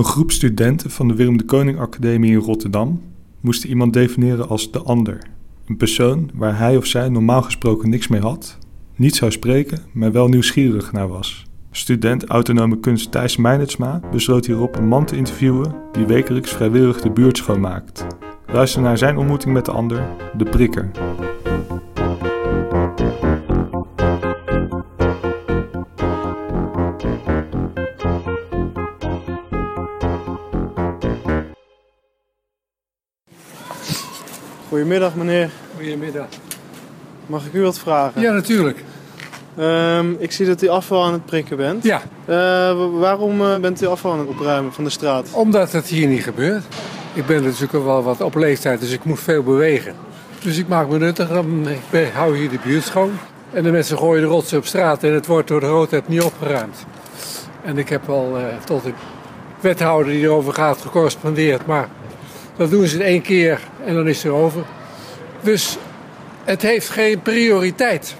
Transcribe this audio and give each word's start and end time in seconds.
Een 0.00 0.06
groep 0.06 0.30
studenten 0.30 0.90
van 0.90 1.08
de 1.08 1.14
Willem 1.14 1.36
de 1.36 1.44
Koning 1.44 1.78
Academie 1.78 2.30
in 2.30 2.38
Rotterdam 2.38 3.02
moest 3.40 3.64
iemand 3.64 3.92
definiëren 3.92 4.48
als 4.48 4.70
de 4.70 4.78
ander. 4.78 5.18
Een 5.66 5.76
persoon 5.76 6.30
waar 6.34 6.58
hij 6.58 6.76
of 6.76 6.86
zij 6.86 7.08
normaal 7.08 7.42
gesproken 7.42 7.90
niks 7.90 8.08
mee 8.08 8.20
had, 8.20 8.58
niet 8.96 9.16
zou 9.16 9.30
spreken, 9.30 9.78
maar 9.92 10.12
wel 10.12 10.28
nieuwsgierig 10.28 10.92
naar 10.92 11.08
was. 11.08 11.46
Student 11.70 12.24
autonome 12.24 12.80
kunst 12.80 13.12
Thijs 13.12 13.36
Meinertsma 13.36 14.00
besloot 14.10 14.46
hierop 14.46 14.76
een 14.76 14.88
man 14.88 15.04
te 15.04 15.16
interviewen 15.16 15.74
die 15.92 16.06
wekelijks 16.06 16.50
vrijwillig 16.50 17.00
de 17.00 17.10
buurt 17.10 17.36
schoonmaakt. 17.36 18.06
Luister 18.52 18.82
naar 18.82 18.98
zijn 18.98 19.16
ontmoeting 19.16 19.54
met 19.54 19.64
de 19.64 19.72
ander, 19.72 20.08
de 20.36 20.44
prikker. 20.44 20.90
Goedemiddag 34.70 35.14
meneer, 35.14 35.50
Goedemiddag. 35.76 36.26
mag 37.26 37.46
ik 37.46 37.52
u 37.52 37.62
wat 37.62 37.78
vragen? 37.78 38.20
Ja, 38.20 38.32
natuurlijk. 38.32 38.84
Ehm, 39.56 40.12
ik 40.18 40.32
zie 40.32 40.46
dat 40.46 40.62
u 40.62 40.68
afval 40.68 41.04
aan 41.04 41.12
het 41.12 41.24
prikken 41.24 41.56
bent. 41.56 41.84
Ja, 41.84 42.00
Eh, 42.24 42.36
wa- 42.76 42.88
waarom 42.90 43.40
eh, 43.40 43.56
bent 43.56 43.82
u 43.82 43.86
afval 43.86 44.12
aan 44.12 44.18
het 44.18 44.28
opruimen 44.28 44.72
van 44.72 44.84
de 44.84 44.90
straat? 44.90 45.28
omdat 45.32 45.72
het 45.72 45.86
hier 45.86 46.06
niet 46.08 46.22
gebeurt. 46.22 46.64
Ik 47.14 47.26
ben 47.26 47.42
natuurlijk 47.42 47.74
al 47.74 47.84
wel 47.84 48.02
wat 48.02 48.20
op 48.20 48.34
leeftijd, 48.34 48.80
dus 48.80 48.92
ik 48.92 49.04
moet 49.04 49.20
veel 49.20 49.42
bewegen. 49.42 49.94
Dus 50.42 50.58
ik 50.58 50.68
maak 50.68 50.88
me 50.88 50.98
nuttig. 50.98 51.28
Ik 51.90 52.10
hou 52.14 52.36
hier 52.36 52.50
de 52.50 52.58
buurt 52.64 52.84
schoon. 52.84 53.12
En 53.52 53.62
de 53.62 53.70
mensen 53.70 53.98
gooien 53.98 54.22
de 54.22 54.28
rotsen 54.28 54.58
op 54.58 54.66
straat 54.66 55.02
en 55.04 55.12
het 55.14 55.26
wordt 55.26 55.48
door 55.48 55.60
de 55.60 55.66
roodheid 55.66 56.08
niet 56.08 56.22
opgeruimd. 56.22 56.84
En 57.64 57.78
ik 57.78 57.88
heb 57.88 58.08
al 58.08 58.36
eh, 58.38 58.44
tot 58.64 58.82
de 58.84 58.92
wethouder 59.60 60.12
die 60.12 60.22
erover 60.22 60.52
gaat 60.54 60.80
gecorrespondeerd. 60.80 61.66
Maar 61.66 61.88
dat 62.60 62.70
doen 62.70 62.86
ze 62.86 63.02
één 63.02 63.22
keer 63.22 63.60
en 63.84 63.94
dan 63.94 64.08
is 64.08 64.22
het 64.22 64.32
over. 64.32 64.64
Dus 65.40 65.78
het 66.44 66.62
heeft 66.62 66.88
geen 66.88 67.22
prioriteit. 67.22 68.14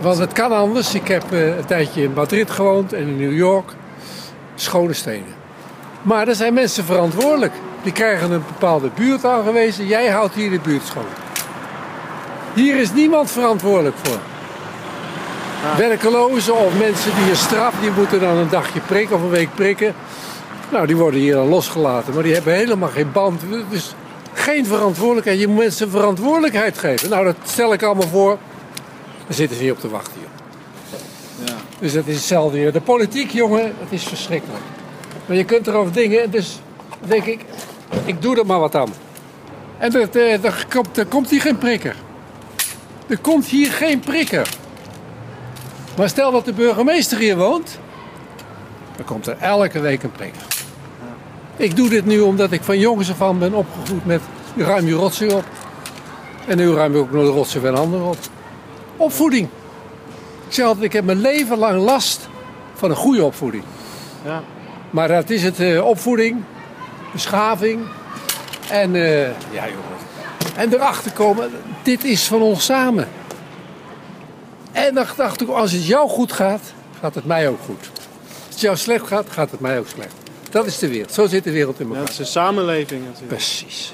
Want 0.00 0.18
het 0.18 0.32
kan 0.32 0.52
anders. 0.52 0.94
Ik 0.94 1.08
heb 1.08 1.32
eh, 1.32 1.56
een 1.56 1.64
tijdje 1.64 2.02
in 2.02 2.12
Madrid 2.12 2.50
gewoond 2.50 2.92
en 2.92 3.00
in 3.00 3.16
New 3.16 3.36
York. 3.36 3.70
Schone 4.54 4.92
steden. 4.92 5.34
Maar 6.02 6.28
er 6.28 6.34
zijn 6.34 6.54
mensen 6.54 6.84
verantwoordelijk. 6.84 7.52
Die 7.82 7.92
krijgen 7.92 8.30
een 8.30 8.44
bepaalde 8.46 8.90
buurt 8.94 9.24
aangewezen. 9.24 9.86
Jij 9.86 10.08
houdt 10.08 10.34
hier 10.34 10.50
de 10.50 10.60
buurt 10.60 10.86
schoon. 10.86 11.04
Hier 12.54 12.76
is 12.76 12.92
niemand 12.92 13.30
verantwoordelijk 13.30 13.96
voor. 14.02 14.18
Werkelozen 15.76 16.56
of 16.56 16.78
mensen 16.78 17.14
die 17.14 17.30
een 17.30 17.36
straf, 17.36 17.74
die 17.80 17.90
moeten 17.90 18.20
dan 18.20 18.36
een 18.36 18.48
dagje 18.48 18.80
prikken 18.80 19.16
of 19.16 19.22
een 19.22 19.30
week 19.30 19.54
prikken. 19.54 19.94
Nou, 20.70 20.86
die 20.86 20.96
worden 20.96 21.20
hier 21.20 21.34
dan 21.34 21.48
losgelaten. 21.48 22.14
Maar 22.14 22.22
die 22.22 22.34
hebben 22.34 22.54
helemaal 22.54 22.88
geen 22.88 23.12
band. 23.12 23.40
Dus 23.70 23.94
geen 24.32 24.66
verantwoordelijkheid. 24.66 25.40
Je 25.40 25.46
moet 25.46 25.58
mensen 25.58 25.90
verantwoordelijkheid 25.90 26.78
geven. 26.78 27.10
Nou, 27.10 27.24
dat 27.24 27.36
stel 27.44 27.72
ik 27.72 27.82
allemaal 27.82 28.08
voor. 28.08 28.38
Daar 29.26 29.34
zitten 29.34 29.56
ze 29.56 29.62
niet 29.62 29.72
op 29.72 29.80
te 29.80 29.88
wachten, 29.88 30.12
joh. 30.20 30.30
Ja. 31.46 31.54
Dus 31.78 31.92
dat 31.92 32.06
is 32.06 32.14
hetzelfde 32.14 32.58
hier. 32.58 32.72
De 32.72 32.80
politiek, 32.80 33.30
jongen, 33.30 33.62
het 33.64 33.88
is 33.90 34.02
verschrikkelijk. 34.02 34.62
Maar 35.26 35.36
je 35.36 35.44
kunt 35.44 35.66
erover 35.66 35.92
dingen, 35.92 36.30
dus 36.30 36.60
denk 37.00 37.24
ik, 37.24 37.40
ik 38.04 38.22
doe 38.22 38.38
er 38.38 38.46
maar 38.46 38.60
wat 38.60 38.74
aan. 38.74 38.92
En 39.78 39.94
er, 39.94 40.16
er, 40.16 40.44
er 40.44 40.66
komt, 40.72 40.98
er 40.98 41.06
komt 41.06 41.30
hier 41.30 41.40
geen 41.40 41.58
prikker. 41.58 41.96
Er 43.06 43.18
komt 43.18 43.46
hier 43.46 43.70
geen 43.72 44.00
prikker. 44.00 44.48
Maar 45.96 46.08
stel 46.08 46.32
dat 46.32 46.44
de 46.44 46.52
burgemeester 46.52 47.18
hier 47.18 47.36
woont, 47.36 47.78
dan 48.96 49.04
komt 49.04 49.26
er 49.26 49.36
elke 49.38 49.80
week 49.80 50.02
een 50.02 50.12
prikker. 50.12 50.49
Ik 51.60 51.76
doe 51.76 51.88
dit 51.88 52.04
nu 52.04 52.20
omdat 52.20 52.52
ik 52.52 52.62
van 52.62 52.78
jongens 52.78 53.10
af 53.10 53.22
aan 53.22 53.38
ben 53.38 53.54
opgegroeid 53.54 54.06
met 54.06 54.20
ruim 54.56 54.86
je 54.86 54.94
rotzooi 54.94 55.32
op. 55.32 55.44
En 56.46 56.56
nu 56.56 56.70
ruim 56.72 56.94
ik 56.94 56.98
ook 56.98 57.10
nog 57.10 57.24
de 57.24 57.30
rotzooi 57.30 57.64
van 57.64 57.74
anderen 57.74 58.06
op. 58.06 58.16
Opvoeding. 58.96 59.48
Ik 60.46 60.54
zeg 60.54 60.66
altijd, 60.66 60.84
ik 60.84 60.92
heb 60.92 61.04
mijn 61.04 61.20
leven 61.20 61.58
lang 61.58 61.82
last 61.82 62.28
van 62.74 62.90
een 62.90 62.96
goede 62.96 63.24
opvoeding. 63.24 63.62
Ja. 64.24 64.42
Maar 64.90 65.08
dat 65.08 65.30
is 65.30 65.42
het 65.42 65.60
eh, 65.60 65.86
opvoeding, 65.86 66.42
beschaving 67.12 67.80
en 68.70 68.94
eh, 68.94 69.22
ja 69.28 69.68
jongen. 69.68 69.98
En 70.56 70.72
erachter 70.72 71.12
komen, 71.12 71.50
dit 71.82 72.04
is 72.04 72.26
van 72.26 72.42
ons 72.42 72.64
samen. 72.64 73.08
En 74.72 74.94
dan 74.94 75.06
dacht 75.16 75.40
ik, 75.40 75.48
als 75.48 75.72
het 75.72 75.86
jou 75.86 76.08
goed 76.08 76.32
gaat, 76.32 76.72
gaat 77.00 77.14
het 77.14 77.26
mij 77.26 77.48
ook 77.48 77.60
goed. 77.64 77.90
Als 78.46 78.48
het 78.48 78.60
jou 78.60 78.76
slecht 78.76 79.06
gaat, 79.06 79.26
gaat 79.30 79.50
het 79.50 79.60
mij 79.60 79.78
ook 79.78 79.88
slecht. 79.88 80.29
Dat 80.50 80.66
is 80.66 80.78
de 80.78 80.88
wereld. 80.88 81.12
Zo 81.12 81.26
zit 81.26 81.44
de 81.44 81.50
wereld 81.50 81.80
in 81.80 81.84
Ja, 81.86 81.90
elkaar. 81.90 82.04
het 82.04 82.12
is 82.12 82.18
een 82.18 82.26
samenleving 82.32 83.04
natuurlijk. 83.04 83.28
Precies. 83.28 83.92